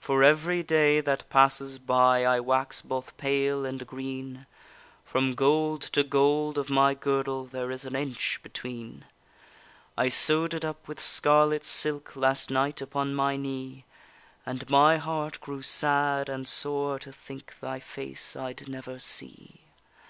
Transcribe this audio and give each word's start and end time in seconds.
For 0.00 0.22
every 0.22 0.62
day 0.62 1.02
that 1.02 1.28
passes 1.28 1.78
by 1.78 2.24
I 2.24 2.40
wax 2.40 2.80
both 2.80 3.14
pale 3.18 3.66
and 3.66 3.86
green, 3.86 4.46
From 5.04 5.34
gold 5.34 5.82
to 5.92 6.02
gold 6.02 6.56
of 6.56 6.70
my 6.70 6.94
girdle 6.94 7.44
There 7.44 7.70
is 7.70 7.84
an 7.84 7.94
inch 7.94 8.40
between. 8.42 9.04
I 9.94 10.08
sew'd 10.08 10.54
it 10.54 10.64
up 10.64 10.88
with 10.88 11.00
scarlet 11.00 11.66
silk 11.66 12.16
Last 12.16 12.50
night 12.50 12.80
upon 12.80 13.14
my 13.14 13.36
knee, 13.36 13.84
And 14.46 14.70
my 14.70 14.96
heart 14.96 15.38
grew 15.42 15.60
sad 15.60 16.30
and 16.30 16.48
sore 16.48 16.98
to 17.00 17.12
think 17.12 17.60
Thy 17.60 17.78
face 17.78 18.34
I'd 18.36 18.68
never 18.70 18.98
see. 18.98 19.64